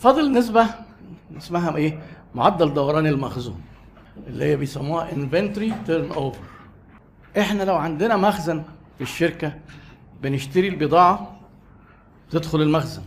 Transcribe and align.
فاضل 0.00 0.32
نسبة 0.32 0.66
اسمها 1.36 1.76
إيه؟ 1.76 1.98
معدل 2.34 2.74
دوران 2.74 3.06
المخزون 3.06 3.60
اللي 4.26 4.44
هي 4.44 4.56
بيسموها 4.56 5.12
inventory 5.12 5.74
turnover 5.86 6.40
إحنا 7.38 7.62
لو 7.62 7.76
عندنا 7.76 8.16
مخزن 8.16 8.62
في 8.96 9.00
الشركة 9.00 9.52
بنشتري 10.22 10.68
البضاعة 10.68 11.40
تدخل 12.30 12.62
المخزن. 12.62 13.02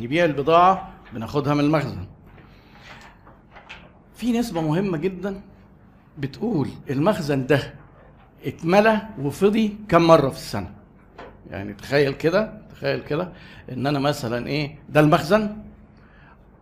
نبيع 0.00 0.24
البضاعة 0.24 0.92
بناخدها 1.12 1.54
من 1.54 1.60
المخزن. 1.60 2.06
في 4.14 4.32
نسبة 4.38 4.60
مهمة 4.60 4.98
جدا 4.98 5.40
بتقول 6.18 6.68
المخزن 6.90 7.46
ده 7.46 7.74
اتملى 8.44 9.02
وفضي 9.18 9.76
كم 9.88 10.02
مرة 10.02 10.28
في 10.28 10.36
السنة. 10.36 10.70
يعني 11.50 11.72
تخيل 11.72 12.12
كده 12.12 12.62
تخيل 12.70 13.02
كده 13.02 13.32
إن 13.72 13.86
أنا 13.86 13.98
مثلا 13.98 14.46
إيه؟ 14.46 14.78
ده 14.88 15.00
المخزن 15.00 15.56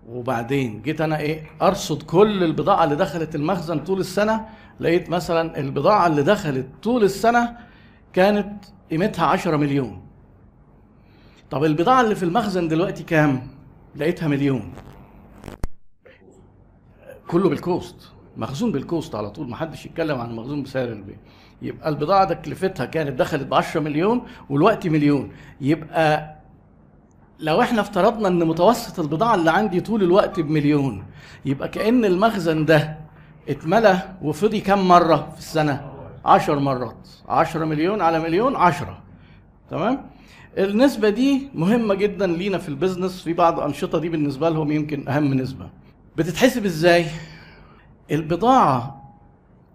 وبعدين 0.09 0.83
جيت 0.83 1.01
أنا 1.01 1.19
إيه 1.19 1.45
ارصد 1.63 2.03
كل 2.03 2.45
البضاعة 2.45 2.85
اللي 2.85 2.97
دخلت 2.97 3.35
المخزن 3.35 3.79
طول 3.79 4.01
السنة 4.01 4.47
لقيت 4.81 5.11
مثلا 5.11 5.59
البضاعة 5.61 6.07
اللي 6.07 6.23
دخلت 6.23 6.67
طول 6.83 7.05
السنة 7.05 7.57
كانت 8.13 8.65
قيمتها 8.91 9.27
10 9.27 9.57
مليون. 9.57 10.03
طب 11.51 11.65
البضاعة 11.65 12.01
اللي 12.01 12.15
في 12.15 12.23
المخزن 12.23 12.69
دلوقتي 12.69 13.03
كام؟ 13.03 13.49
لقيتها 13.97 14.29
مليون. 14.29 14.73
كله 17.29 17.49
بال 17.49 17.65
cost 17.65 17.97
مخزون 18.37 18.73
بال 18.73 18.87
cost 18.87 19.15
على 19.15 19.31
طول 19.31 19.49
ما 19.49 19.57
حدش 19.57 19.87
يتكلم 19.87 20.19
عن 20.21 20.31
المخزون 20.31 20.63
بسعر 20.63 20.89
البيع 20.89 21.17
يبقى 21.63 21.89
البضاعة 21.89 22.25
ده 22.25 22.35
تكلفتها 22.35 22.87
كانت 22.87 23.19
دخلت 23.19 23.43
ب 23.43 23.55
10 23.55 23.81
مليون 23.81 24.23
والوقت 24.51 24.87
مليون. 24.87 25.33
يبقى 25.61 26.38
لو 27.41 27.63
إحنا 27.63 27.81
افترضنا 27.81 28.29
ان 28.29 28.47
متوسط 28.49 29.01
البضاعة 29.01 29.35
اللي 29.35 29.51
عندي 29.51 29.81
طول 29.81 30.03
الوقت 30.03 30.41
بمليون 30.41 31.05
يبقى 31.45 31.69
كأن 31.69 32.05
المخزن 32.05 32.65
ده 32.65 32.99
اتملى 33.49 34.15
وفضي 34.23 34.61
كم 34.61 34.89
مرة 34.89 35.29
في 35.33 35.39
السنة؟ 35.39 35.91
10 36.25 36.59
مرات. 36.59 37.09
10 37.29 37.65
مليون 37.65 38.01
على 38.01 38.19
مليون 38.21 38.57
10 38.57 39.03
تمام؟ 39.71 40.07
النسبة 40.59 41.09
دي 41.09 41.49
مهمة 41.55 41.95
جدا 41.95 42.27
لينا 42.27 42.59
في 42.59 42.69
البيزنس 42.69 43.23
في 43.23 43.33
بعض 43.33 43.59
الأنشطة 43.59 43.99
دي 43.99 44.09
بالنسبة 44.09 44.49
لهم 44.51 44.73
يمكن 44.73 45.09
أهم 45.09 45.35
نسبة. 45.35 45.71
بتتحسب 46.17 46.65
إزاي؟ 46.65 47.07
البضاعة 48.11 49.03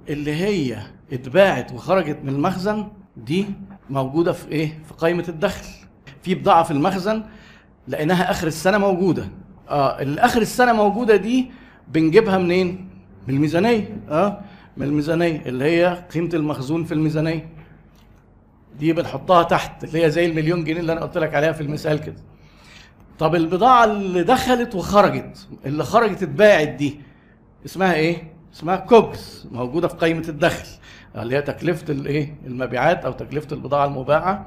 اللي 0.09 0.33
هي 0.35 0.77
اتباعت 1.13 1.71
وخرجت 1.73 2.17
من 2.23 2.29
المخزن 2.29 2.87
دي 3.17 3.45
موجودة 3.89 4.31
في 4.31 4.47
إيه؟ 4.51 4.79
في 4.87 4.93
قائمة 4.93 5.25
الدخل. 5.29 5.65
في 6.21 6.35
بضاعة 6.35 6.63
في 6.63 6.71
المخزن 6.71 7.23
لقيناها 7.87 8.31
آخر 8.31 8.47
السنة 8.47 8.77
موجودة 8.77 9.27
آه 9.69 10.01
اللي 10.01 10.21
آخر 10.21 10.41
السنة 10.41 10.73
موجودة 10.73 11.15
دي 11.15 11.51
بنجيبها 11.87 12.37
منين؟ 12.37 12.89
من 13.27 13.33
الميزانية 13.35 13.97
آه 14.09 14.41
من 14.77 14.85
الميزانية 14.87 15.41
اللي 15.45 15.65
هي 15.65 16.03
قيمة 16.13 16.29
المخزون 16.33 16.83
في 16.83 16.93
الميزانية 16.93 17.49
دي 18.79 18.93
بنحطها 18.93 19.43
تحت 19.43 19.83
اللي 19.83 20.05
هي 20.05 20.11
زي 20.11 20.25
المليون 20.25 20.63
جنيه 20.63 20.79
اللي 20.79 20.93
أنا 20.93 21.01
قلت 21.01 21.17
لك 21.17 21.35
عليها 21.35 21.51
في 21.51 21.61
المثال 21.61 21.99
كده 22.01 22.15
طب 23.19 23.35
البضاعة 23.35 23.83
اللي 23.85 24.23
دخلت 24.23 24.75
وخرجت 24.75 25.47
اللي 25.65 25.83
خرجت 25.83 26.23
اتباعت 26.23 26.67
دي 26.67 26.99
اسمها 27.65 27.93
إيه؟ 27.93 28.33
اسمها 28.53 28.75
COGS 28.75 29.47
موجودة 29.51 29.87
في 29.87 29.95
قائمة 29.95 30.23
الدخل 30.29 30.67
اللي 31.15 31.35
هي 31.35 31.41
تكلفة 31.41 31.91
الايه؟ 31.93 32.35
المبيعات 32.45 33.05
أو 33.05 33.11
تكلفة 33.11 33.55
البضاعة 33.55 33.85
المباعة 33.85 34.45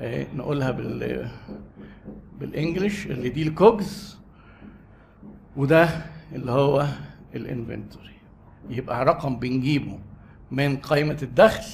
إيه 0.00 0.26
نقولها 0.34 0.70
بال 0.70 1.28
بال 2.40 2.55
English 2.55 3.06
اللي 3.06 3.28
دي 3.28 3.42
ال 3.42 3.57
COGS 3.57 4.18
وده 5.56 5.88
اللي 6.32 6.52
هو 6.52 6.86
ال 7.34 7.41
inventory. 7.41 8.10
يبقى 8.70 9.04
رقم 9.04 9.36
بنجيبه 9.36 9.98
من 10.50 10.76
قائمة 10.76 11.18
الدخل 11.22 11.64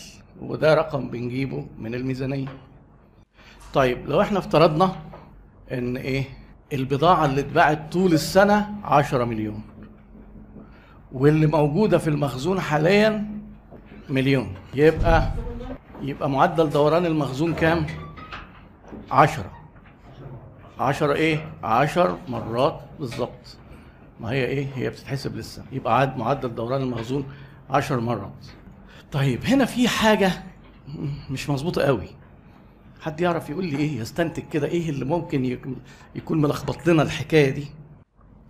وده 0.41 0.75
رقم 0.75 1.09
بنجيبه 1.09 1.67
من 1.79 1.95
الميزانية. 1.95 2.49
طيب 3.75 4.07
لو 4.09 4.21
إحنا 4.21 4.39
افترضنا 4.39 4.93
إن 5.73 5.97
إيه 5.97 6.25
البضاعة 6.73 7.25
اللي 7.25 7.41
اتباعت 7.41 7.93
طول 7.93 8.13
السنة 8.13 8.75
10 8.85 9.25
مليون 9.25 9.61
واللي 11.13 11.47
موجودة 11.47 11.99
في 11.99 12.09
المخزون 12.11 12.61
حاليا 12.61 13.27
مليون 14.11 14.55
يبقى 14.75 15.33
يبقى 16.03 16.31
معدل 16.31 16.71
دوران 16.71 17.07
المخزون 17.07 17.55
كام؟ 17.55 17.87
10 19.11 19.53
10 20.79 21.13
إيه؟ 21.15 21.49
10 21.63 22.19
مرات 22.29 22.81
بالظبط. 23.01 23.57
ما 24.21 24.31
هي 24.31 24.45
إيه؟ 24.45 24.67
هي 24.75 24.91
بتتحسب 24.91 25.37
لسه. 25.37 25.63
يبقى 25.73 25.99
عاد 25.99 26.17
معدل 26.17 26.55
دوران 26.55 26.83
المخزون 26.83 27.25
10 27.71 28.01
مرات. 28.01 28.47
طيب 29.13 29.45
هنا 29.45 29.65
في 29.65 29.89
حاجة 29.89 30.33
مش 31.31 31.51
مظبوطة 31.51 31.83
قوي. 31.83 32.07
حد 33.01 33.21
يعرف 33.21 33.51
يقول 33.51 33.65
لي 33.67 33.77
إيه؟ 33.77 34.01
يستنتج 34.01 34.43
كده. 34.53 34.67
إيه 34.67 34.91
اللي 34.91 35.05
ممكن 35.05 35.45
يكون- 36.15 36.41
ملخبط 36.41 36.87
لنا 36.87 37.03
الحكاية 37.03 37.51
دي؟ 37.51 37.67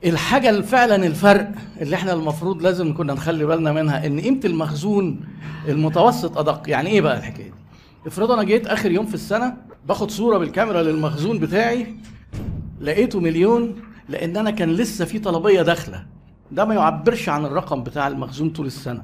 الحاجة 0.05 0.51
اللي 0.51 0.63
فعلا 0.63 1.07
الفرق 1.07 1.51
اللي 1.81 1.97
إحنا 1.97 2.13
المفروض 2.13 2.63
لازم 2.63 2.95
كنا 2.95 3.13
نخلي 3.15 3.45
بالنا 3.47 3.73
منها 3.73 4.07
إن 4.07 4.21
قيمة 4.21 4.41
المخزون 4.45 5.21
المتوسط 5.69 6.39
أدق. 6.39 6.69
يعني 6.71 6.91
إيه 6.91 7.01
بقى 7.01 7.19
الحكاية 7.19 7.47
دي؟ 7.51 7.55
افرض 8.07 8.31
أنا 8.31 8.43
جيت 8.45 8.67
آخر 8.67 8.91
يوم 8.91 9.07
في 9.07 9.15
السنة 9.15 9.57
باخد 9.89 10.11
صورة 10.11 10.39
بالكاميرا 10.39 10.83
للمخزون 10.83 11.39
بتاعي 11.39 11.95
لقيته 12.81 13.21
مليون 13.21 13.77
لأن 14.09 14.37
أنا 14.37 14.51
كان 14.51 14.71
لسه 14.71 15.05
في 15.05 15.19
طلبية 15.19 15.63
داخلة. 15.63 16.07
ده 16.53 16.65
ما 16.65 16.75
يعبرش 16.75 17.29
عن 17.29 17.45
الرقم 17.45 17.83
بتاع 17.83 18.09
المخزون 18.09 18.51
طول 18.51 18.67
السنة. 18.67 19.03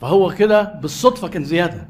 فهو 0.00 0.34
كده 0.34 0.62
بالصدفة 0.62 1.28
كان 1.28 1.44
زيادة. 1.44 1.88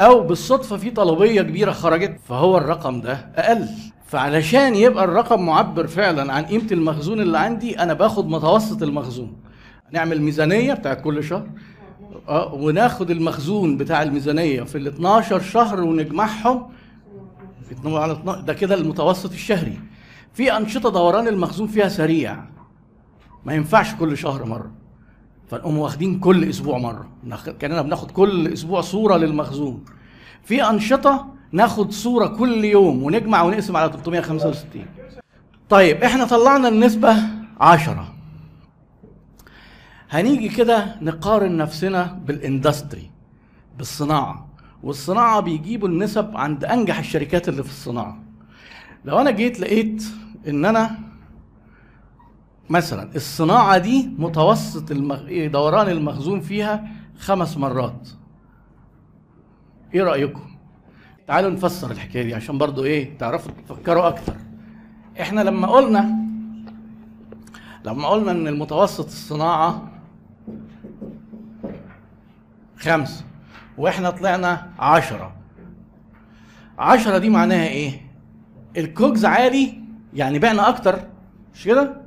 أو 0.00 0.20
بالصدفة 0.20 0.76
في 0.76 0.90
طلبية 0.90 1.42
كبيرة 1.42 1.72
خرجت 1.72 2.16
فهو 2.28 2.58
الرقم 2.58 3.00
ده 3.00 3.12
أقل. 3.36 3.68
فعلشان 4.06 4.74
يبقى 4.74 5.04
الرقم 5.04 5.46
معبر 5.46 5.86
فعلا 5.86 6.32
عن 6.32 6.44
قيمة 6.44 6.66
المخزون 6.72 7.20
اللي 7.20 7.38
عندي 7.38 7.78
أنا 7.78 7.92
باخد 7.94 8.28
متوسط 8.28 8.82
المخزون. 8.82 9.36
نعمل 9.92 10.22
ميزانية 10.22 10.74
بتاعت 10.74 11.00
كل 11.00 11.24
شهر. 11.24 11.46
آه 12.28 12.54
وناخد 12.54 13.10
المخزون 13.10 13.76
بتاع 13.76 14.02
الميزانية 14.02 14.62
في 14.62 14.78
ال 14.78 14.86
12 14.86 15.40
شهر 15.40 15.80
ونجمعهم. 15.82 16.68
في 17.68 17.72
12 17.72 17.96
على 18.02 18.12
12 18.12 18.40
ده 18.40 18.54
كده 18.54 18.74
المتوسط 18.74 19.32
الشهري. 19.32 19.80
في 20.32 20.56
أنشطة 20.56 20.90
دوران 20.90 21.28
المخزون 21.28 21.66
فيها 21.66 21.88
سريع. 21.88 22.44
ما 23.44 23.54
ينفعش 23.54 23.94
كل 23.94 24.16
شهر 24.18 24.44
مرة. 24.44 24.70
فنقوم 25.50 25.78
واخدين 25.78 26.18
كل 26.20 26.44
أسبوع 26.44 26.78
مرة. 26.78 27.08
كأننا 27.58 27.82
بناخد 27.82 28.10
كل 28.10 28.52
أسبوع 28.52 28.80
صورة 28.80 29.16
للمخزون. 29.16 29.84
في 30.44 30.68
أنشطة 30.70 31.26
ناخد 31.52 31.92
صورة 31.92 32.26
كل 32.26 32.64
يوم 32.64 33.02
ونجمع 33.02 33.42
ونقسم 33.42 33.76
على 33.76 33.92
365 33.92 34.86
طيب 35.68 36.02
إحنا 36.04 36.24
طلعنا 36.24 36.68
النسبة 36.68 37.16
10 37.60 38.14
هنيجي 40.10 40.48
كده 40.48 40.96
نقارن 41.02 41.56
نفسنا 41.56 42.20
بالإندستري 42.26 43.10
بالصناعة. 43.78 44.48
والصناعة 44.82 45.40
بيجيبوا 45.40 45.88
النسب 45.88 46.36
عند 46.36 46.64
أنجح 46.64 46.98
الشركات 46.98 47.48
اللي 47.48 47.62
في 47.62 47.68
الصناعة. 47.68 48.18
لو 49.04 49.20
أنا 49.20 49.30
جيت 49.30 49.60
لقيت 49.60 50.04
إن 50.48 50.64
أنا 50.64 50.98
مثلا 52.70 53.14
الصناعة 53.16 53.78
دي 53.78 54.10
متوسط 54.18 54.90
المغ... 54.90 55.26
إيه 55.26 55.48
دوران 55.48 55.88
المخزون 55.88 56.40
فيها 56.40 56.88
خمس 57.18 57.56
مرات. 57.56 58.08
إيه 59.94 60.02
رأيكم؟ 60.02 60.50
تعالوا 61.26 61.50
نفسر 61.50 61.90
الحكاية 61.90 62.22
دي 62.22 62.34
عشان 62.34 62.58
برضو 62.58 62.84
إيه 62.84 63.18
تعرفوا 63.18 63.52
تفكروا 63.68 64.08
أكتر. 64.08 64.36
إحنا 65.20 65.40
لما 65.40 65.66
قلنا 65.66 66.16
لما 67.84 68.08
قلنا 68.08 68.30
إن 68.30 68.48
المتوسط 68.48 69.04
الصناعة 69.06 69.90
خمسة 72.78 73.24
وإحنا 73.78 74.10
طلعنا 74.10 74.70
عشرة. 74.78 75.32
عشرة 76.78 77.18
دي 77.18 77.30
معناها 77.30 77.66
إيه؟ 77.68 78.09
الكوكز 78.76 79.24
عالي 79.24 79.74
يعني 80.14 80.38
بعنا 80.38 80.68
أكتر 80.68 81.00
مش 81.54 81.64
كده؟ 81.64 82.00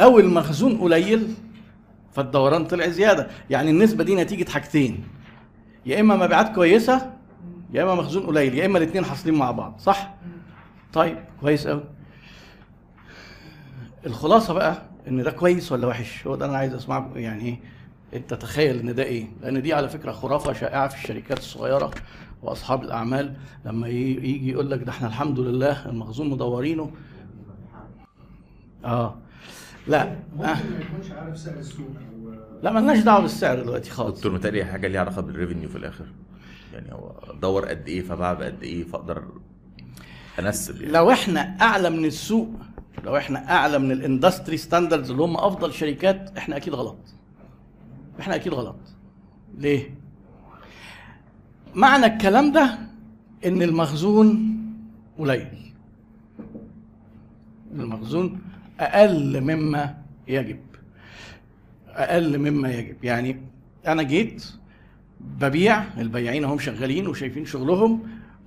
أو 0.00 0.18
المخزون 0.18 0.78
قليل 0.78 1.34
فالدوران 2.12 2.64
طلع 2.64 2.88
زيادة. 2.88 3.28
يعني 3.50 3.70
النسبة 3.70 4.04
دي 4.04 4.14
نتيجة 4.14 4.50
حاجتين. 4.50 5.04
يا 5.86 6.00
إما 6.00 6.16
مبيعات 6.16 6.54
كويسة 6.54 7.12
يا 7.72 7.82
إما 7.82 7.94
مخزون 7.94 8.26
قليل 8.26 8.54
يا 8.54 8.66
إما 8.66 8.78
الاثنين 8.78 9.04
حاصلين 9.04 9.34
مع 9.34 9.50
بعض 9.50 9.78
صح؟ 9.78 10.14
طيب 10.92 11.18
كويس 11.40 11.66
قوي 11.66 11.84
الخلاصة 14.06 14.54
بقى 14.54 14.82
إن 15.08 15.22
ده 15.22 15.30
كويس 15.30 15.72
ولا 15.72 15.86
وحش؟ 15.86 16.26
هو 16.26 16.36
ده 16.36 16.46
أنا 16.46 16.56
عايز 16.56 16.74
اسمع 16.74 17.06
يعني 17.16 17.42
إيه؟ 17.44 17.58
أنت 18.14 18.34
تخيل 18.34 18.78
إن 18.78 18.94
ده 18.94 19.02
إيه؟ 19.02 19.26
لأن 19.42 19.62
دي 19.62 19.72
على 19.74 19.88
فكرة 19.88 20.12
خرافة 20.12 20.52
شائعة 20.52 20.88
في 20.88 20.94
الشركات 21.02 21.38
الصغيرة. 21.38 21.90
وأصحاب 22.42 22.82
الأعمال 22.82 23.36
لما 23.64 23.88
يجي 23.88 24.50
يقول 24.50 24.70
لك 24.70 24.82
ده 24.82 24.90
إحنا 24.92 25.08
الحمد 25.08 25.40
لله 25.40 25.88
المخزون 25.88 26.30
مدورينه. 26.30 26.90
آه. 28.84 29.14
لا. 29.86 30.16
ممكن 30.36 30.44
آه. 30.48 30.54
ما 30.54 30.78
يكونش 30.80 31.10
عارف 31.10 31.38
سعر 31.38 31.58
السوق 31.58 31.86
لا 32.62 32.72
مالناش 32.72 32.98
دعوة 32.98 33.20
بالسعر 33.20 33.62
دلوقتي 33.62 33.90
خالص. 33.90 34.16
دكتور 34.16 34.32
متهيألي 34.32 34.64
حاجة 34.64 34.88
ليها 34.88 35.00
علاقة 35.00 35.22
بال 35.22 35.32
revenue 35.32 35.68
في 35.68 35.76
الآخر. 35.78 36.06
يعني 36.72 36.92
هو 36.92 37.14
دور 37.42 37.66
قد 37.66 37.88
إيه 37.88 38.02
فباع 38.02 38.32
بقد 38.32 38.62
إيه 38.62 38.84
فأقدر 38.84 39.24
أنسب 40.38 40.80
يعني. 40.80 40.92
لو 40.92 41.10
إحنا 41.10 41.40
أعلى 41.40 41.90
من 41.90 42.04
السوق 42.04 42.48
لو 43.04 43.16
إحنا 43.16 43.50
أعلى 43.50 43.78
من 43.78 43.92
ال 43.92 43.99
industry 43.99 44.56
standards 44.56 45.10
اللي 45.10 45.22
هم 45.22 45.36
أفضل 45.36 45.72
شركات 45.72 46.36
إحنا 46.38 46.56
أكيد 46.56 46.74
غلط. 46.74 46.98
إحنا 48.20 48.34
أكيد 48.34 48.54
غلط. 48.54 48.76
ليه؟ 49.58 49.97
معنى 51.74 52.06
الكلام 52.06 52.52
ده 52.52 52.78
إن 53.46 53.62
المخزون 53.62 54.56
قليل. 55.18 55.72
المخزون 57.74 58.40
أقل 58.80 59.40
مما 59.40 59.94
يجب. 60.28 60.58
أقل 61.88 62.38
مما 62.38 62.70
يجب. 62.72 63.04
يعني 63.04 63.40
أنا 63.86 64.02
جيت 64.02 64.46
ببيع 65.20 65.84
البياعين 65.98 66.44
هم 66.44 66.58
شغالين 66.58 67.06
وشايفين 67.06 67.44
شغلهم 67.46 68.02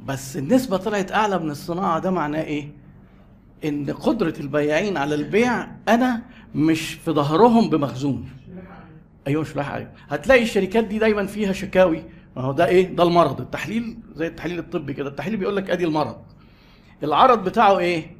بس 0.06 0.38
النسبة 0.38 0.77
طلعت 0.77 1.12
أعلى 1.12 1.39
من 1.39 1.50
الصناعة. 1.50 2.00
ده 2.00 2.12
معناه 2.12 2.44
إيه؟ 2.44 2.67
إن 3.65 3.89
قدرة 3.89 4.33
البياعين 4.39 4.97
على 4.97 5.15
البيع 5.15 5.67
أنا 5.88 6.21
مش 6.56 6.94
في 6.94 7.12
ظهرهم 7.12 7.69
بمخزون. 7.69 8.29
أيوه 9.27 9.41
مش 9.41 9.57
عليهم 9.57 9.88
هتلاقي 10.09 10.44
الشركات 10.44 10.83
دي 10.83 11.00
دايما 11.00 11.25
فيها 11.25 11.53
شكاوي. 11.53 12.03
ما 12.36 12.42
هو 12.42 12.51
ده 12.51 12.66
إيه؟ 12.68 12.95
ده 12.95 13.04
المرض 13.04 13.42
التحليل 13.42 13.98
زي 14.16 14.28
التحليل 14.28 14.60
الطبي 14.60 14.94
كده. 14.94 15.10
التحليل 15.10 15.38
بيقول 15.38 15.56
لك 15.56 15.69
أدي 15.69 15.86
المرض. 15.86 16.16
العرض 17.04 17.44
بتاعه 17.44 17.78
إيه؟ 17.80 18.16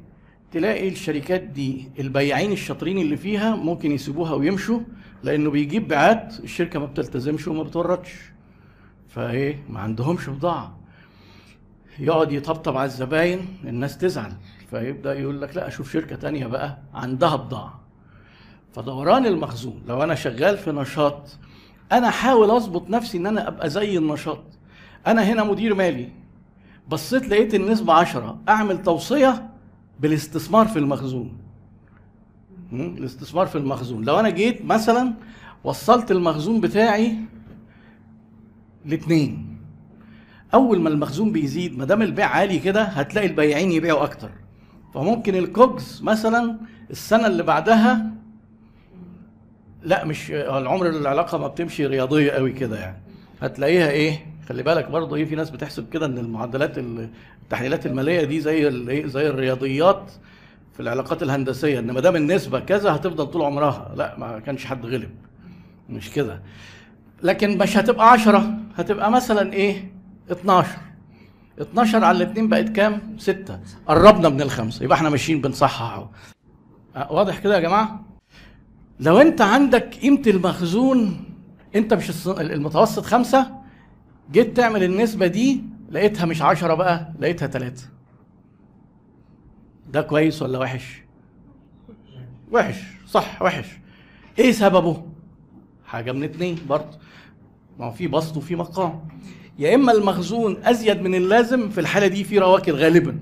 تلاقي 0.52 0.88
الشركات 0.88 1.40
دي 1.42 1.88
البياعين 1.98 2.52
الشاطرين 2.52 2.98
اللي 2.98 3.16
فيها 3.16 3.56
ممكن 3.56 3.92
يسيبوها 3.92 4.32
ويمشوا 4.34 4.80
لأنه 5.22 5.50
بيجيب 5.50 5.88
بيعات 5.88 6.34
الشركة 6.44 6.80
ما 6.80 6.86
بتلتزمش 6.86 7.48
وما 7.48 7.62
بتوردش 7.62 8.14
فإيه؟ 9.08 9.62
ما 9.68 9.80
عندهمش 9.80 10.28
بضاعة. 10.28 10.78
يقعد 11.98 12.32
يطبطب 12.32 12.76
على 12.76 12.86
الزباين 12.86 13.46
الناس 13.64 13.98
تزعل. 13.98 14.32
فيبدأ 14.70 15.14
يقول 15.14 15.42
لك 15.42 15.56
لا 15.56 15.68
أشوف 15.68 15.92
شركة 15.92 16.16
تانية 16.16 16.46
بقى 16.46 16.78
عندها 16.94 17.36
بضاعة. 17.36 17.80
فدوران 18.74 19.26
المخزون 19.26 19.82
لو 19.88 20.02
أنا 20.02 20.14
شغال 20.14 20.58
في 20.58 20.72
نشاط 20.72 21.38
أنا 21.92 22.08
احاول 22.08 22.50
أظبط 22.50 22.90
نفسي 22.90 23.18
إن 23.18 23.26
أنا 23.26 23.48
أبقى 23.48 23.70
زي 23.70 23.98
النشاط. 23.98 24.44
أنا 25.06 25.22
هنا 25.22 25.44
مدير 25.44 25.74
مالي. 25.74 26.08
بصيت 26.88 27.28
لقيت 27.28 27.54
النسبة 27.54 27.92
عشرة. 27.92 28.38
أعمل 28.48 28.82
توصية 28.82 29.50
بالاستثمار 30.00 30.68
في 30.68 30.78
المخزون؟ 30.78 31.32
الاستثمار 32.72 33.46
في 33.46 33.58
المخزون. 33.58 34.04
لو 34.04 34.20
أنا 34.20 34.30
جيت 34.30 34.64
مثلا 34.64 35.14
وصلت 35.64 36.10
المخزون 36.10 36.60
بتاعي 36.60 37.16
لاتنين. 38.84 39.58
أول 40.54 40.80
ما 40.80 40.88
المخزون 40.88 41.32
بيزيد 41.32 41.78
ما 41.78 41.84
دام 41.84 42.02
البيع 42.02 42.26
عالي 42.26 42.58
كده 42.58 42.82
هتلاقي 42.82 43.26
البياعين 43.26 43.72
يبيعوا 43.72 44.04
أكتر. 44.04 44.30
فممكن 44.94 45.34
الكوجز 45.34 46.02
مثلا 46.02 46.58
السنة 46.90 47.26
اللي 47.26 47.42
بعدها 47.42 48.11
لا 49.84 50.04
مش 50.04 50.30
العمر 50.30 50.88
العلاقة 50.88 51.38
ما 51.38 51.46
بتمشي 51.48 51.86
رياضية 51.86 52.30
قوي 52.30 52.52
كده 52.52 52.78
يعني. 52.80 52.96
هتلاقيها 53.42 53.90
إيه؟ 53.90 54.26
خلي 54.48 54.62
بالك 54.62 54.88
برضه 54.90 55.16
إيه 55.16 55.24
في 55.24 55.34
ناس 55.34 55.50
بتحسب 55.50 55.88
كده 55.90 56.06
إن 56.06 56.18
المعدلات 56.18 56.78
ال- 56.78 57.08
التحليلات 57.42 57.86
المالية 57.86 58.24
دي 58.24 58.40
زي 58.40 58.68
ال- 58.68 58.88
إيه؟ 58.88 59.06
زي 59.06 59.28
الرياضيات 59.28 60.10
في 60.74 60.80
العلاقات 60.80 61.22
الهندسية 61.22 61.78
ان 61.78 61.90
ما 61.90 62.00
دام 62.00 62.16
النسبة 62.16 62.60
كذا 62.60 62.94
هتفضل 62.96 63.26
طول 63.26 63.42
عمرها. 63.42 63.92
لا 63.96 64.18
ما 64.18 64.38
كانش 64.40 64.64
حد 64.64 64.86
غلب. 64.86 65.10
مش 65.88 66.10
كده. 66.10 66.40
لكن 67.22 67.58
مش 67.58 67.76
هتبقى 67.76 68.10
10 68.10 68.54
هتبقى 68.76 69.10
مثلا 69.10 69.52
إيه؟ 69.52 69.92
12 70.30 70.78
12 71.60 72.04
على 72.04 72.16
الاثنين 72.24 72.48
بقت 72.48 72.68
كام؟ 72.68 73.16
6 73.18 73.60
قربنا 73.86 74.28
من 74.28 74.40
الخمسة. 74.42 74.84
يبقى 74.84 74.96
إحنا 74.98 75.10
ماشيين 75.10 75.40
بنصحح 75.40 75.82
أهو. 75.92 76.06
أه، 76.96 77.12
واضح 77.12 77.38
كده 77.38 77.54
يا 77.54 77.60
جماعة؟ 77.60 78.04
لو 79.02 79.18
انت 79.18 79.40
عندك 79.40 79.94
قيمة 79.94 80.22
المخزون 80.26 81.24
انت 81.74 81.94
مش 81.94 82.26
المتوسط 82.28 83.04
خمسة 83.04 83.52
جيت 84.32 84.56
تعمل 84.56 84.82
النسبة 84.82 85.26
دي 85.26 85.64
لقيتها 85.90 86.26
مش 86.26 86.42
عشرة 86.42 86.74
بقى 86.74 87.12
لقيتها 87.20 87.46
تلاتة. 87.46 87.82
ده 89.92 90.02
كويس 90.02 90.42
ولا 90.42 90.58
وحش؟ 90.58 91.02
وحش 92.52 92.80
صح 93.06 93.42
وحش. 93.42 93.66
إيه 94.38 94.52
سببه؟ 94.52 95.06
حاجة 95.86 96.12
من 96.12 96.24
اتنين 96.24 96.58
برضه. 96.68 96.98
ما 97.78 97.86
هو 97.86 97.90
في 97.90 98.06
بسط 98.06 98.36
وفي 98.36 98.56
مقام. 98.56 99.08
يا 99.58 99.74
إما 99.74 99.92
المخزون 99.92 100.56
أزيد 100.64 101.02
من 101.02 101.14
اللازم 101.14 101.68
في 101.68 101.80
الحالة 101.80 102.06
دي 102.06 102.24
في 102.24 102.38
رواكد 102.38 102.72
غالبا. 102.72 103.18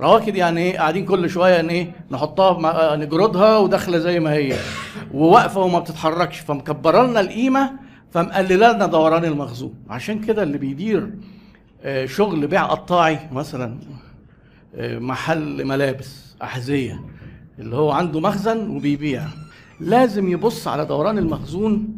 رواكد 0.00 0.36
يعني 0.36 0.60
إيه 0.60 0.78
قاعدين 0.78 1.04
كل 1.04 1.30
شوية 1.30 1.60
ان 1.60 1.68
إيه 1.68 1.92
نحطها 2.10 2.58
مع- 2.58 2.94
نجردها 2.94 3.56
وداخلة 3.58 3.98
زي 3.98 4.20
ما 4.20 4.32
هي. 4.32 4.56
وواقفة 5.14 5.60
وما 5.60 5.78
بتتحركش. 5.78 6.38
فمكبرة 6.40 7.06
لنا 7.06 7.20
القيمة 7.20 7.70
فمقللة 8.10 8.72
لنا 8.72 8.86
دوران 8.86 9.24
المخزون. 9.24 9.74
عشان 9.90 10.20
كده 10.20 10.42
اللي 10.42 10.58
بيدير 10.58 11.10
آه، 11.82 12.06
شغل 12.06 12.46
بيع 12.46 12.64
قطاعي 12.64 13.18
مثلا 13.32 13.78
آه، 14.76 14.98
محل 14.98 15.64
ملابس 15.64 16.36
أحذية 16.42 17.00
اللي 17.58 17.76
هو 17.76 17.90
عنده 17.90 18.20
مخزن 18.20 18.68
وبيبيع. 18.76 19.22
لازم 19.80 20.28
يبص 20.28 20.68
على 20.68 20.84
دوران 20.84 21.18
المخزون 21.18 21.88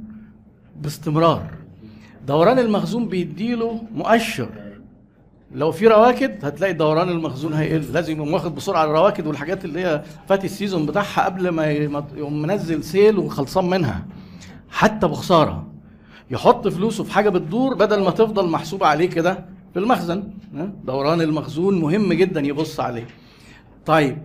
باستمرار. 0.76 1.42
دوران 2.26 2.58
المخزون 2.58 3.08
بيديله 3.08 3.82
مؤشر. 3.94 4.48
لو 5.56 5.72
في 5.72 5.86
رواكد 5.86 6.44
هتلاقي 6.44 6.72
دوران 6.72 7.08
المخزون 7.08 7.52
هيقل. 7.52 7.92
لازم 7.92 8.16
يقوم 8.16 8.32
واخد 8.32 8.54
بسرعة 8.54 8.84
الرواكد 8.84 9.26
والحاجات 9.26 9.64
اللي 9.64 9.80
هي 9.80 10.02
فات 10.28 10.44
ال 10.44 10.50
season 10.50 10.86
بتاعها 10.86 11.24
قبل 11.24 11.48
ما 11.48 11.66
يقوم 12.16 12.42
منزل 12.42 12.84
sale 12.84 13.18
وخلصان 13.18 13.70
منها. 13.70 14.06
حتى 14.70 15.06
بخسارة. 15.06 15.66
يحط 16.30 16.68
فلوسه 16.68 17.04
في 17.04 17.12
حاجة 17.12 17.28
بتدور 17.28 17.74
بدل 17.74 18.02
ما 18.02 18.10
تفضل 18.10 18.48
محسوبه 18.48 18.86
عليه 18.86 19.10
كده 19.10 19.44
في 19.72 19.78
المخزن؟ 19.78 20.24
دوران 20.84 21.20
المخزون 21.20 21.80
مهم 21.80 22.12
جدا 22.12 22.40
يبص 22.40 22.80
عليه. 22.80 23.06
طيب 23.86 24.18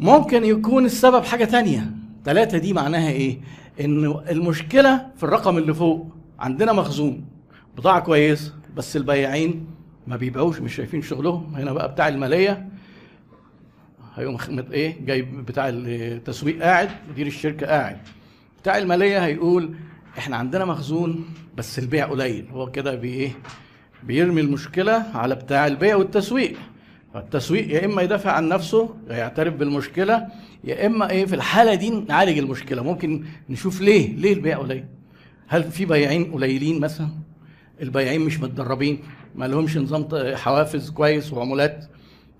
ممكن 0.00 0.44
يكون 0.44 0.84
السبب 0.84 1.24
حاجة 1.24 1.44
تانية. 1.44 1.90
ثلاثة 2.24 2.58
دي 2.58 2.72
معناها 2.72 3.10
إيه؟ 3.10 3.40
انه 3.80 4.22
المشكلة 4.30 5.06
في 5.16 5.22
الرقم 5.22 5.58
اللي 5.58 5.74
فوق. 5.74 6.06
عندنا 6.38 6.72
مخزون 6.72 7.24
بضاعة 7.76 8.00
كويسه 8.00 8.52
بس 8.76 8.96
البياعين 8.96 9.66
ما 10.06 10.16
بيبيعوش 10.16 10.60
مش 10.60 10.74
شايفين 10.74 11.02
شغلهم. 11.02 11.54
هنا 11.54 11.72
بقى 11.72 11.92
بتاع 11.92 12.08
الماليه 12.08 12.68
هيقوم 14.14 14.36
إيه؟ 14.72 14.96
جايب 15.04 15.46
بتاع 15.46 15.68
التسويق 15.68 16.62
قاعد 16.62 16.88
مدير 17.10 17.26
الشركة 17.26 17.66
قاعد. 17.66 17.98
بتاع 18.62 18.78
الماليه 18.78 19.24
هيقول 19.24 19.74
إحنا 20.18 20.36
عندنا 20.36 20.64
مخزون 20.64 21.24
بس 21.56 21.78
البيع 21.78 22.06
قليل. 22.06 22.46
هو 22.52 22.70
كده 22.70 22.94
بي 22.94 23.08
إيه؟ 23.08 23.30
بيرمي 24.02 24.40
المشكلة 24.40 24.92
على 25.14 25.34
بتاع 25.34 25.66
البيع 25.66 25.96
والتسويق. 25.96 26.56
فالتسويق 27.14 27.68
يا 27.70 27.84
إما 27.84 28.02
يدافع 28.02 28.32
عن 28.32 28.48
نفسه 28.48 28.94
يعترف 29.08 29.54
بالمشكلة 29.54 30.26
يا 30.64 30.86
إما 30.86 31.10
إيه؟ 31.10 31.26
في 31.26 31.34
الحالة 31.34 31.74
دي 31.74 31.90
نعالج 31.90 32.38
المشكلة. 32.38 32.82
ممكن 32.82 33.24
نشوف 33.50 33.80
ليه 33.80 34.16
ليه 34.16 34.32
البيع 34.32 34.58
قليل؟ 34.58 34.84
هل 35.48 35.64
في 35.64 35.84
بياعين 35.84 36.24
قليلين 36.32 36.80
مثلا؟ 36.80 37.08
البياعين 37.82 38.20
مش 38.20 38.40
متدربين. 38.40 38.98
ما 39.34 39.44
لهمش 39.44 39.76
نظام 39.76 40.08
حوافز 40.34 40.90
كويس 40.90 41.32
وعمولات. 41.32 41.84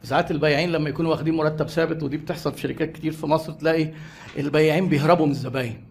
ساعات 0.02 0.30
البياعين 0.30 0.72
لما 0.72 0.88
يكونوا 0.88 1.10
واخدين 1.10 1.34
مرتب 1.34 1.68
ثابت 1.68 2.02
ودي 2.02 2.16
بتحصل 2.16 2.52
في 2.52 2.60
شركات 2.60 2.92
كتير 2.92 3.12
في 3.12 3.26
مصر 3.26 3.52
تلاقي 3.52 3.90
البياعين 4.38 4.88
بيهربوا 4.88 5.26
من 5.26 5.32
الزباين. 5.32 5.84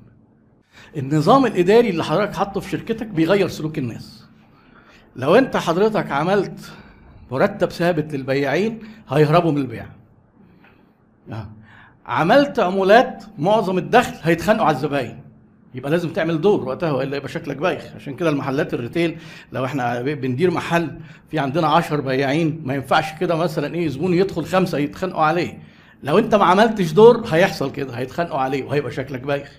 النظام 0.97 1.45
الإداري 1.45 1.89
اللي 1.89 2.03
حضرتك 2.03 2.35
حاطه 2.35 2.59
في 2.59 2.69
شركتك 2.69 3.07
بيغير 3.07 3.47
سلوك 3.47 3.77
الناس. 3.77 4.25
لو 5.15 5.35
أنت 5.35 5.57
حضرتك 5.57 6.11
عملت 6.11 6.71
مرتب 7.31 7.71
ثابت 7.71 8.13
للبياعين 8.13 8.79
هيهربوا 9.09 9.51
من 9.51 9.57
البيع. 9.57 9.85
آه. 11.31 11.49
عملت 12.05 12.59
عمولات 12.59 13.23
معظم 13.37 13.77
الدخل 13.77 14.13
هيتخانقوا 14.21 14.65
على 14.65 14.75
الزباين. 14.75 15.19
يبقى 15.75 15.91
لازم 15.91 16.09
تعمل 16.09 16.41
دور 16.41 16.63
وقتها 16.67 16.91
وإلا 16.91 17.17
يبقى 17.17 17.29
شكلك 17.29 17.57
بايخ. 17.57 17.83
عشان 17.95 18.15
كده 18.15 18.29
المحلات 18.29 18.73
الريتيل 18.73 19.17
لو 19.51 19.65
إحنا 19.65 20.01
بندير 20.01 20.51
محل 20.51 20.97
في 21.31 21.39
عندنا 21.39 21.67
10 21.67 22.01
بياعين 22.01 22.61
ما 22.65 22.73
ينفعش 22.75 23.05
كده 23.19 23.35
مثلا 23.35 23.75
إيه 23.75 23.87
زبون 23.87 24.13
يدخل 24.13 24.45
خمسة 24.45 24.77
يتخانقوا 24.77 25.23
عليه. 25.23 25.59
لو 26.03 26.19
أنت 26.19 26.35
ما 26.35 26.45
عملتش 26.45 26.91
دور 26.91 27.23
هيحصل 27.31 27.71
كده 27.71 27.93
هيتخانقوا 27.93 28.39
عليه 28.39 28.63
وهيبقى 28.63 28.91
شكلك 28.91 29.21
بايخ. 29.21 29.51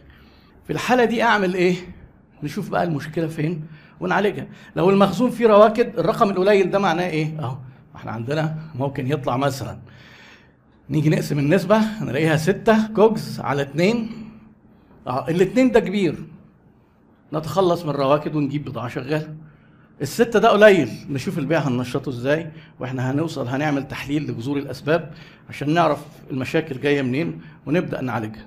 في 0.66 0.72
الحالة 0.72 1.04
دي 1.04 1.22
أعمل 1.22 1.54
إيه؟ 1.54 1.74
نشوف 2.42 2.68
بقى 2.70 2.84
المشكلة 2.84 3.26
فين 3.26 3.64
ونعالجها. 4.00 4.46
لو 4.76 4.90
المخزون 4.90 5.30
فيه 5.30 5.46
رواكد 5.46 5.98
الرقم 5.98 6.30
القليل 6.30 6.70
ده 6.70 6.78
معناه 6.78 7.06
إيه؟ 7.08 7.38
أهو 7.40 7.56
إحنا 7.96 8.10
عندنا 8.12 8.56
ممكن 8.74 9.12
يطلع 9.12 9.36
مثلا. 9.36 9.78
نيجي 10.90 11.10
نقسم 11.10 11.38
النسبة 11.38 11.80
نلاقيها 12.02 12.36
ستة 12.36 12.86
كوجز 12.94 13.40
على 13.40 13.62
اتنين. 13.62 14.21
آه 15.06 15.28
الاتنين 15.28 15.70
ده 15.70 15.80
كبير. 15.80 16.14
نتخلص 17.32 17.84
من 17.84 17.90
الرواكد 17.90 18.36
ونجيب 18.36 18.64
بضاعة 18.64 18.88
شغالة. 18.88 19.34
الستة 20.02 20.38
ده 20.38 20.48
قليل. 20.48 20.88
نشوف 21.10 21.38
البيع 21.38 21.58
هننشطه 21.58 22.08
إزاي 22.08 22.50
وإحنا 22.80 23.10
هنوصل 23.10 23.46
هنعمل 23.48 23.88
تحليل 23.88 24.22
لجذور 24.30 24.58
الأسباب 24.58 25.12
عشان 25.48 25.74
نعرف 25.74 26.04
المشاكل 26.30 26.80
جاية 26.80 27.02
منين 27.02 27.40
ونبدأ 27.66 28.00
نعالجها. 28.00 28.46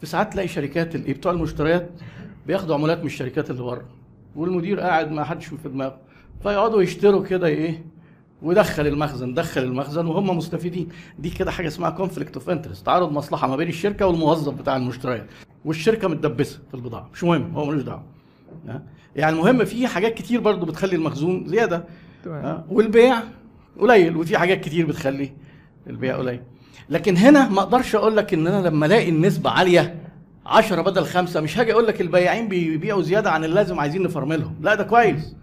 في 0.00 0.06
ساعات 0.06 0.32
تلاقي 0.32 0.48
شركات 0.48 0.94
الايه 0.94 1.14
بتوع 1.14 1.32
المشتريات 1.32 1.90
بياخدوا 2.46 2.74
عمولات 2.74 3.00
من 3.00 3.06
الشركات 3.06 3.50
اللي 3.50 3.62
بره 3.62 3.84
والمدير 4.36 4.80
قاعد 4.80 5.12
ما 5.12 5.24
حدش 5.24 5.46
في 5.46 5.68
دماغه. 5.68 5.98
فيقعدوا 6.42 6.82
يشتروا 6.82 7.22
كده 7.24 7.46
إيه 7.46 7.84
ودخل 8.42 8.86
المخزن 8.86 9.34
دخل 9.34 9.62
المخزن 9.62 10.06
وهم 10.06 10.36
مستفيدين. 10.36 10.88
دي 11.18 11.30
كده 11.30 11.50
حاجة 11.50 11.68
اسمها 11.68 11.90
conflict 11.90 12.34
of 12.34 12.50
interest 12.50 12.86
تعارض 12.86 13.12
مصلحة 13.12 13.48
ما 13.48 13.56
بين 13.56 13.68
الشركة 13.68 14.06
والموظف 14.06 14.54
بتاع 14.54 14.76
المشتريات. 14.76 15.26
والشركة 15.64 16.08
متدبسة 16.08 16.58
في 16.68 16.74
البضاعة. 16.74 17.10
مش 17.14 17.24
مهم 17.24 17.54
هو 17.54 17.64
ملوش 17.64 17.82
دعوة؟ 17.82 18.02
يعني 19.16 19.36
المهم 19.36 19.64
في 19.64 19.86
حاجات 19.86 20.14
كتير 20.14 20.40
برضو 20.40 20.66
بتخلي 20.66 20.96
المخزون 20.96 21.46
زيادة؟ 21.46 21.84
والبيع 22.70 23.16
قليل 23.80 24.16
وفي 24.16 24.38
حاجات 24.38 24.60
كتير 24.60 24.86
بتخلي 24.86 25.32
البيع 25.86 26.16
قليل. 26.16 26.40
لكن 26.90 27.16
هنا 27.16 27.48
ما 27.48 27.60
أقدرش 27.60 27.94
أقول 27.94 28.16
لك 28.16 28.34
ان 28.34 28.46
أنا 28.46 28.68
لما 28.68 28.86
الاقي 28.86 29.08
النسبة 29.08 29.50
عالية 29.50 29.94
10 30.46 30.82
بدل 30.82 31.04
خمسة 31.04 31.40
مش 31.40 31.58
هاجي 31.58 31.72
أقول 31.72 31.86
لك 31.86 32.00
البياعين 32.00 32.48
بيبيعوا 32.48 33.02
زيادة 33.02 33.30
عن 33.30 33.44
اللازم 33.44 33.80
عايزين 33.80 34.02
نفرملهم 34.02 34.54
لا 34.60 34.74
ده 34.74 34.84
كويس. 34.84 35.34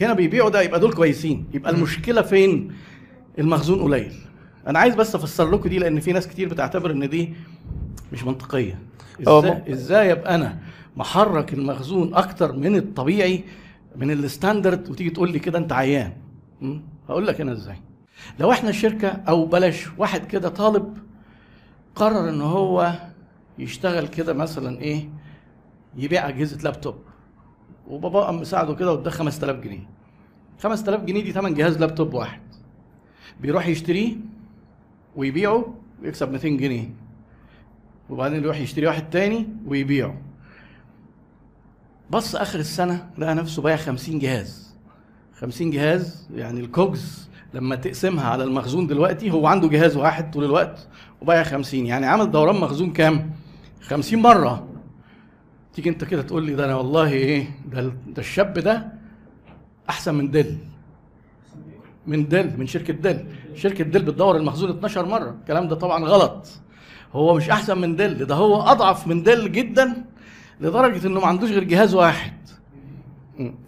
هنا 0.00 0.12
بيبيعوا 0.12 0.50
ده 0.50 0.62
يبقى 0.62 0.80
دول 0.80 0.92
كويسين. 0.92 1.44
يبقى 1.54 1.70
المشكلة 1.72 2.22
فين؟ 2.22 2.72
المخزون 3.38 3.82
قليل. 3.82 4.12
أنا 4.66 4.78
عايز 4.78 4.94
بس 4.94 5.14
أفسر 5.14 5.50
لكم 5.50 5.68
دي 5.68 5.78
لأن 5.78 6.00
في 6.00 6.12
ناس 6.12 6.28
كتير 6.28 6.48
بتعتبر 6.48 6.90
إن 6.90 7.08
دي 7.08 7.32
مش 8.12 8.24
منطقية. 8.24 8.78
إزاي, 9.20 9.72
إزاي 9.72 10.12
ابقى 10.12 10.34
أنا 10.34 10.58
محرك 10.96 11.52
المخزون 11.54 12.14
أكتر 12.14 12.52
من 12.52 12.76
الطبيعي 12.76 13.44
من 13.96 14.10
الستاندرد؟ 14.10 14.90
وتيجي 14.90 15.10
تقول 15.10 15.32
لي 15.32 15.38
كده 15.38 15.58
أنت 15.58 15.72
عيان? 15.72 16.12
هقول 17.08 17.26
لك 17.26 17.40
أنا 17.40 17.52
إزاي. 17.52 17.76
لو 18.38 18.52
إحنا 18.52 18.72
شركة 18.72 19.08
أو 19.08 19.46
بلاش 19.46 19.88
واحد 19.98 20.26
كده 20.26 20.48
طالب 20.48 20.96
قرر 21.94 22.28
إن 22.28 22.40
هو 22.40 22.92
يشتغل 23.58 24.06
كده 24.08 24.32
مثلا 24.32 24.80
إيه 24.80 25.08
يبيع 25.96 26.28
أجهزة 26.28 26.58
لابتوب 26.62 26.94
وبابا 27.88 28.20
قام 28.24 28.40
مساعده 28.40 28.74
كده 28.74 28.92
واداه 28.92 29.10
5000 29.10 29.56
جنيه. 29.56 29.88
5000 30.62 31.00
جنيه 31.04 31.22
دي 31.22 31.32
ثمن 31.32 31.54
جهاز 31.54 31.78
لابتوب 31.78 32.14
واحد. 32.14 32.40
بيروح 33.40 33.66
يشتريه 33.66 34.14
ويبيعه 35.16 35.74
ويكسب 36.02 36.32
200 36.32 36.48
جنيه. 36.48 36.90
وبعدين 38.12 38.42
يروح 38.42 38.60
يشتري 38.60 38.86
واحد 38.86 39.10
تاني 39.10 39.48
ويبيعه. 39.66 40.20
بص 42.10 42.36
آخر 42.36 42.58
السنة 42.58 43.10
لقى 43.18 43.34
نفسه 43.34 43.62
بايع 43.62 43.76
50 43.76 44.18
جهاز. 44.18 44.74
50 45.34 45.70
جهاز 45.70 46.28
يعني 46.34 46.60
الكوجز 46.60 47.28
لما 47.54 47.76
تقسمها 47.76 48.28
على 48.30 48.44
المخزون 48.44 48.86
دلوقتي 48.86 49.30
هو 49.30 49.46
عنده 49.46 49.68
جهاز 49.68 49.96
واحد 49.96 50.30
طول 50.30 50.44
الوقت 50.44 50.88
وبايع 51.22 51.42
50 51.42 51.86
يعني 51.86 52.06
عامل 52.06 52.30
دوران 52.30 52.56
مخزون 52.56 52.92
كام؟ 52.92 53.30
50 53.80 54.22
مرة. 54.22 54.68
تيجي 55.74 55.88
انت 55.90 56.04
كده 56.04 56.22
تقول 56.22 56.44
لي 56.46 56.54
ده 56.54 56.64
أنا 56.64 56.74
والله 56.76 57.08
إيه 57.12 57.46
ده, 57.72 57.82
ده 57.82 58.18
الشاب 58.18 58.58
ده 58.58 58.92
احسن 59.90 60.14
من 60.14 60.30
دل 60.30 60.56
من 62.06 62.28
دل 62.28 62.58
من 62.58 62.66
شركة 62.66 62.92
دل 62.92 63.24
شركة 63.54 63.84
دل 63.84 64.02
بتدور 64.02 64.36
المخزون 64.36 64.70
12 64.70 65.06
مرة. 65.06 65.30
الكلام 65.40 65.68
ده 65.68 65.76
طبعا 65.76 66.04
غلط. 66.04 66.48
هو 67.12 67.34
مش 67.34 67.50
أحسن 67.50 67.78
من 67.78 67.96
دل 67.96 68.24
ده 68.24 68.34
هو 68.34 68.60
أضعف 68.62 69.06
من 69.06 69.22
دل 69.22 69.52
جدا 69.52 70.04
لدرجة 70.60 71.06
إنه 71.06 71.20
ما 71.20 71.26
عندوش 71.26 71.50
غير 71.50 71.64
جهاز 71.64 71.94
واحد. 71.94 72.32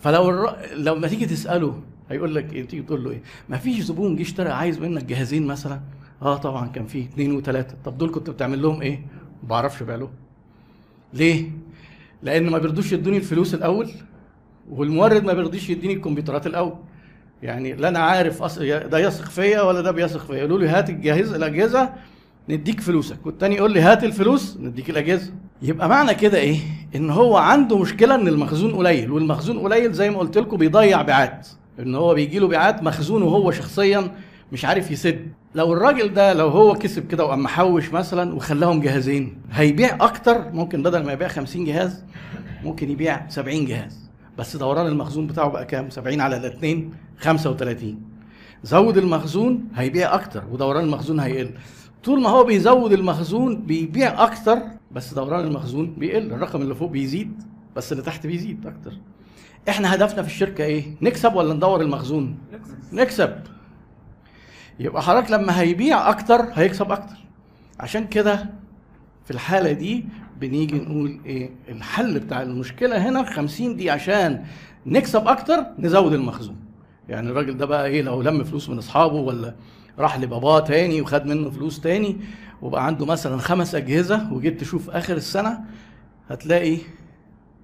فلو 0.00 0.30
الر... 0.30 0.56
لو 0.74 0.94
ما 0.94 1.08
تيجي 1.08 1.26
تسأله 1.26 1.80
هيقول 2.10 2.34
لك 2.34 2.52
إيه 2.52 2.66
تيجي 2.66 2.82
تقول 2.82 3.04
له 3.04 3.10
إيه؟ 3.10 3.22
ما 3.48 3.56
فيش 3.56 3.80
زبون 3.80 4.16
جه 4.16 4.22
اشترى 4.22 4.48
عايز 4.50 4.78
منك 4.78 5.04
جهازين 5.04 5.46
مثلا؟ 5.46 5.80
آه 6.22 6.36
طبعا 6.36 6.68
كان 6.68 6.86
في 6.86 7.02
اثنين 7.02 7.32
وثلاثه 7.36 7.76
طب 7.84 7.98
دول 7.98 8.10
كنت 8.10 8.30
بتعمل 8.30 8.62
لهم 8.62 8.82
إيه؟ 8.82 8.96
ما 9.42 9.48
بعرفش 9.48 9.82
لهم 9.82 10.10
ليه؟ 11.14 11.50
لأن 12.22 12.50
ما 12.50 12.58
بيرضوش 12.58 12.92
يدوني 12.92 13.16
الفلوس 13.16 13.54
الأول 13.54 13.90
والمورد 14.70 15.24
ما 15.24 15.32
بيرضيش 15.32 15.70
يديني 15.70 15.94
الكمبيوترات 15.94 16.46
الأول. 16.46 16.74
يعني 17.42 17.72
لا 17.72 17.88
أنا 17.88 17.98
عارف 17.98 18.42
أص... 18.42 18.58
ده 18.58 18.98
يثق 18.98 19.24
فيا 19.24 19.60
ولا 19.62 19.80
ده 19.80 19.90
بيثق 19.90 20.26
فيا. 20.26 20.34
يقولوا 20.36 20.58
لي 20.58 20.68
هات 20.68 20.90
الجهاز 20.90 21.32
الأجهزة 21.32 21.92
نديك 22.48 22.80
فلوسك 22.80 23.26
والتاني 23.26 23.54
يقول 23.54 23.72
لي 23.72 23.80
هات 23.80 24.04
الفلوس 24.04 24.56
نديك 24.60 24.90
الاجهزه 24.90 25.32
يبقى 25.62 25.88
معنى 25.88 26.14
كده 26.14 26.38
إيه؟ 26.38 26.58
إن 26.96 27.10
هو 27.10 27.36
عنده 27.36 27.78
مشكلة 27.78 28.14
إن 28.14 28.28
المخزون 28.28 28.74
قليل 28.74 29.10
والمخزون 29.10 29.58
قليل 29.58 29.92
زي 29.92 30.10
ما 30.10 30.18
قلت 30.18 30.38
لكم 30.38 30.56
بيضيع 30.56 31.02
بيعات 31.02 31.48
إن 31.80 31.94
هو 31.94 32.14
بيجي 32.14 32.38
له 32.38 32.48
بيعات 32.48 32.82
مخزونه 32.82 33.26
هو 33.26 33.50
شخصيا 33.50 34.10
مش 34.52 34.64
عارف 34.64 34.90
يسد. 34.90 35.26
لو 35.54 35.72
الراجل 35.72 36.14
ده 36.14 36.32
لو 36.32 36.48
هو 36.48 36.74
كسب 36.74 37.06
كده 37.06 37.24
وقام 37.24 37.42
محوش 37.42 37.92
مثلا 37.92 38.34
وخلاهم 38.34 38.80
جهازين 38.80 39.36
هيبيع 39.52 39.96
أكتر؟ 40.00 40.50
ممكن 40.52 40.82
بدل 40.82 41.04
ما 41.04 41.12
يبيع 41.12 41.28
50 41.28 41.64
جهاز 41.64 42.04
ممكن 42.64 42.90
يبيع 42.90 43.28
70 43.28 43.66
جهاز. 43.66 44.10
بس 44.38 44.56
دوران 44.56 44.86
المخزون 44.86 45.26
بتاعه 45.26 45.48
بقى 45.48 45.64
كام؟ 45.64 45.90
70 45.90 46.20
على 46.20 46.36
الاثنين 46.36 46.90
35 47.18 48.00
زود 48.62 48.96
المخزون 48.98 49.64
هيبيع 49.74 50.14
أكتر 50.14 50.42
ودوران 50.52 50.84
المخزون 50.84 51.20
هيقل. 51.20 51.50
طول 52.04 52.20
ما 52.22 52.28
هو 52.28 52.44
بيزود 52.44 52.92
المخزون 52.92 53.56
بيبيع 53.62 54.22
أكتر 54.24 54.58
بس 54.92 55.14
دوران 55.14 55.44
المخزون 55.44 55.94
بيقل 55.94 56.32
الرقم 56.32 56.62
اللي 56.62 56.74
فوق 56.74 56.90
بيزيد 56.90 57.42
بس 57.76 57.92
اللي 57.92 58.02
تحت 58.02 58.26
بيزيد 58.26 58.66
أكتر. 58.66 58.92
إحنا 59.68 59.94
هدفنا 59.94 60.22
في 60.22 60.28
الشركة 60.28 60.64
إيه؟ 60.64 60.84
نكسب 61.02 61.34
ولا 61.34 61.54
ندور 61.54 61.80
المخزون؟ 61.80 62.38
نكسب. 62.92 63.34
يبقى 64.80 65.02
حضرتك 65.02 65.30
لما 65.30 65.60
هيبيع 65.60 66.10
أكتر 66.10 66.44
هيكسب 66.52 66.92
أكتر. 66.92 67.16
عشان 67.80 68.06
كده 68.06 68.50
في 69.24 69.30
الحالة 69.30 69.72
دي 69.72 70.04
بنيجي 70.40 70.78
نقول 70.78 71.20
إيه؟ 71.26 71.50
الحل 71.68 72.20
بتاع 72.20 72.42
المشكلة 72.42 73.08
هنا 73.08 73.22
50 73.24 73.76
دي 73.76 73.90
عشان 73.90 74.44
نكسب 74.86 75.28
أكتر 75.28 75.64
نزود 75.78 76.12
المخزون. 76.12 76.56
يعني 77.08 77.30
الراجل 77.30 77.56
ده 77.56 77.66
بقى 77.66 77.86
إيه؟ 77.86 78.02
لو 78.02 78.22
لم 78.22 78.44
فلوس 78.44 78.68
من 78.68 78.78
أصحابه 78.78 79.14
ولا 79.14 79.54
راح 79.98 80.18
لباباه 80.18 80.60
تاني 80.60 81.00
وخد 81.00 81.26
منه 81.26 81.50
فلوس 81.50 81.80
تاني 81.80 82.16
وبقى 82.62 82.86
عنده 82.86 83.06
مثلا 83.06 83.38
خمس 83.38 83.74
أجهزة 83.74 84.32
وجيت 84.32 84.60
تشوف 84.60 84.90
آخر 84.90 85.16
السنة 85.16 85.60
هتلاقي 86.30 86.78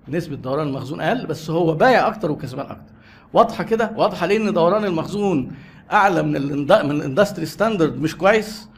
نسبة 0.08 0.37
دوران 0.37 0.68
المخزون 0.68 1.00
أقل 1.00 1.26
بس 1.26 1.50
هو 1.50 1.75
بايع 1.75 2.06
أكتر 2.08 2.30
وكسبان 2.30 2.66
أكتر. 2.66 2.92
واضحة 3.32 3.64
كده؟ 3.64 3.92
واضحة 3.96 4.26
ليه 4.26 4.37
ان 4.37 4.52
دوران 4.52 4.84
المخزون 4.84 5.52
أعلى 5.92 6.22
من 6.22 6.37
الاند... 6.37 6.72
من 6.72 6.90
الإندستري 6.90 7.46
ستاندرد 7.46 8.00
مش 8.00 8.16
كويس. 8.16 8.68